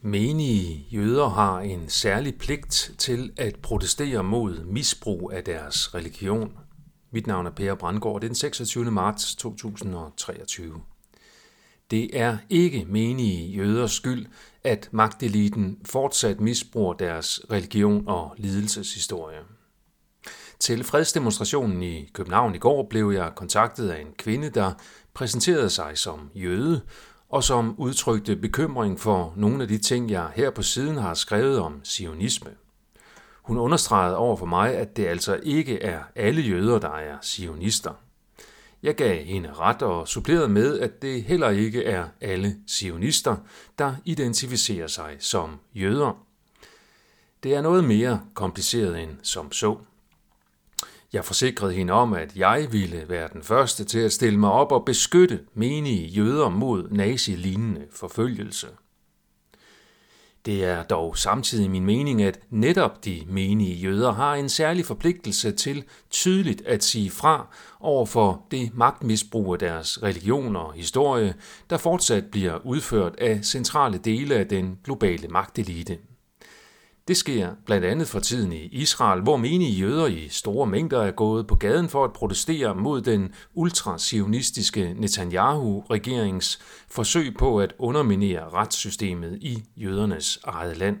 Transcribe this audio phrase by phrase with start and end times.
[0.00, 6.52] Menige jøder har en særlig pligt til at protestere mod misbrug af deres religion.
[7.10, 8.20] Mit navn er Per Brandgaard.
[8.20, 8.90] Det er den 26.
[8.90, 10.80] marts 2023.
[11.90, 14.26] Det er ikke menige jøders skyld,
[14.64, 19.38] at magteliten fortsat misbruger deres religion og lidelseshistorie.
[20.60, 24.72] Til fredsdemonstrationen i København i går blev jeg kontaktet af en kvinde, der
[25.14, 26.82] præsenterede sig som jøde
[27.28, 31.58] og som udtrykte bekymring for nogle af de ting, jeg her på siden har skrevet
[31.58, 32.50] om sionisme.
[33.42, 37.92] Hun understregede over for mig, at det altså ikke er alle jøder, der er sionister.
[38.82, 43.36] Jeg gav hende ret og supplerede med, at det heller ikke er alle sionister,
[43.78, 46.24] der identificerer sig som jøder.
[47.42, 49.78] Det er noget mere kompliceret end som så.
[51.12, 54.72] Jeg forsikrede hende om, at jeg ville være den første til at stille mig op
[54.72, 58.66] og beskytte menige jøder mod nazilignende forfølgelse.
[60.46, 65.52] Det er dog samtidig min mening, at netop de menige jøder har en særlig forpligtelse
[65.52, 67.46] til tydeligt at sige fra
[67.80, 71.34] over for det magtmisbrug af deres religion og historie,
[71.70, 75.98] der fortsat bliver udført af centrale dele af den globale magtelite.
[77.08, 81.10] Det sker blandt andet for tiden i Israel, hvor menige jøder i store mængder er
[81.10, 89.38] gået på gaden for at protestere mod den ultrasionistiske Netanyahu-regerings forsøg på at underminere retssystemet
[89.40, 90.96] i jødernes eget land.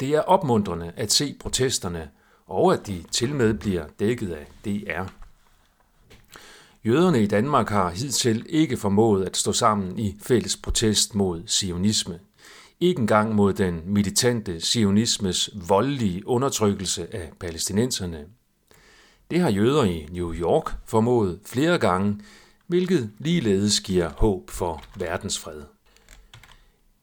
[0.00, 2.08] Det er opmuntrende at se protesterne,
[2.46, 5.04] og at de til med bliver dækket af DR.
[6.84, 12.18] Jøderne i Danmark har hidtil ikke formået at stå sammen i fælles protest mod sionisme–
[12.80, 18.26] ikke engang mod den militante sionismes voldelige undertrykkelse af palæstinenserne.
[19.30, 22.20] Det har jøder i New York formået flere gange,
[22.66, 25.62] hvilket ligeledes giver håb for verdensfred.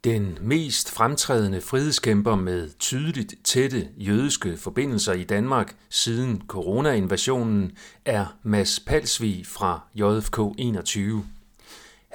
[0.04, 7.72] Den mest fremtrædende frihedskæmper med tydeligt tætte jødiske forbindelser i Danmark siden corona-invasionen
[8.06, 11.26] er Mads Palsvig fra JFK 21.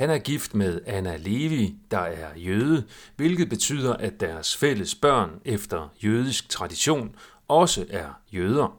[0.03, 2.85] Han er gift med Anna Levi, der er jøde,
[3.17, 7.15] hvilket betyder, at deres fælles børn efter jødisk tradition
[7.49, 8.77] også er jøder,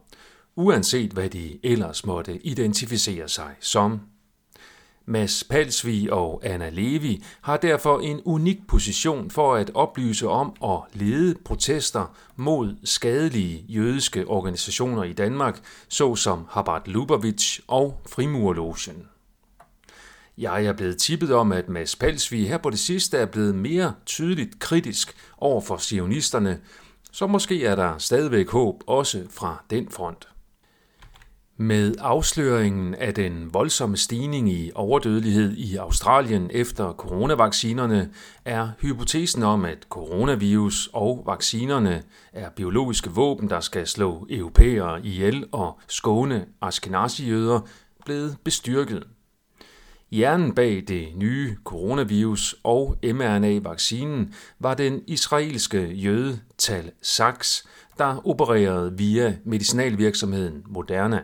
[0.56, 4.02] uanset hvad de ellers måtte identificere sig som.
[5.06, 10.88] Mads Palsvig og Anna Levi har derfor en unik position for at oplyse om og
[10.94, 19.08] lede protester mod skadelige jødiske organisationer i Danmark, såsom Habart Lubavitch og Frimurlogen.
[20.38, 23.94] Jeg er blevet tippet om, at Mads Palsvig her på det sidste er blevet mere
[24.06, 26.60] tydeligt kritisk over for sionisterne,
[27.12, 30.28] så måske er der stadigvæk håb også fra den front.
[31.58, 38.10] Med afsløringen af den voldsomme stigning i overdødelighed i Australien efter coronavaccinerne,
[38.46, 45.46] er hypotesen om, at coronavirus og vaccinerne er biologiske våben, der skal slå europæere ihjel
[45.52, 47.32] og skåne askenazi
[48.06, 49.04] blevet bestyrket.
[50.14, 58.98] Hjernen bag det nye coronavirus og mRNA-vaccinen var den israelske jøde Tal Sachs, der opererede
[58.98, 61.22] via medicinalvirksomheden Moderna.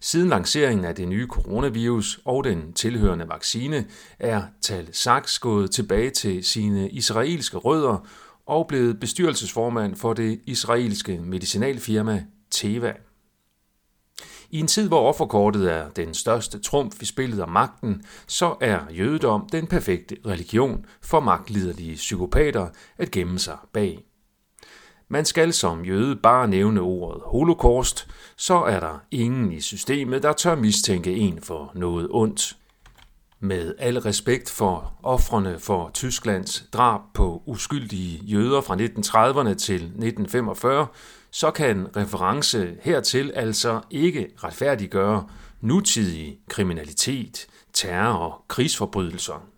[0.00, 3.86] Siden lanceringen af det nye coronavirus og den tilhørende vaccine
[4.18, 8.08] er Tal Sachs gået tilbage til sine israelske rødder
[8.46, 12.92] og blevet bestyrelsesformand for det israelske medicinalfirma Teva.
[14.50, 18.80] I en tid, hvor offerkortet er den største trumf i spillet om magten, så er
[18.90, 22.68] jødedom den perfekte religion for magtliderlige psykopater
[22.98, 24.04] at gemme sig bag.
[25.08, 30.32] Man skal som jøde bare nævne ordet holocaust, så er der ingen i systemet, der
[30.32, 32.56] tør mistænke en for noget ondt.
[33.40, 40.86] Med al respekt for ofrene for Tysklands drab på uskyldige jøder fra 1930'erne til 1945,
[41.30, 45.26] så kan reference hertil altså ikke retfærdiggøre
[45.60, 49.48] nutidig kriminalitet, terror og krigsforbrydelser.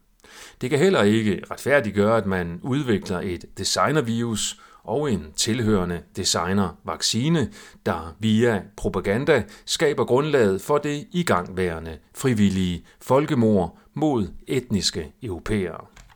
[0.61, 7.51] Det kan heller ikke retfærdiggøre, at man udvikler et designervirus og en tilhørende designervaccine,
[7.87, 15.98] der via propaganda skaber grundlaget for det igangværende frivillige folkemord mod etniske europæere.